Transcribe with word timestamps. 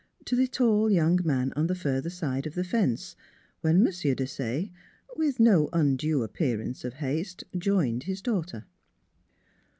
to 0.25 0.35
the 0.35 0.47
tall 0.47 0.89
young 0.89 1.19
man 1.23 1.53
on 1.55 1.67
the 1.67 1.75
further 1.75 2.09
side 2.09 2.47
of 2.47 2.55
the 2.55 2.63
fence, 2.63 3.15
when 3.59 3.85
M. 3.85 3.85
Desaye, 4.15 4.71
with 5.15 5.39
no 5.39 5.69
undue 5.73 6.23
appearance 6.23 6.83
of 6.83 6.95
haste, 6.95 7.43
joined 7.55 8.05
his 8.05 8.19
daughter. 8.19 8.65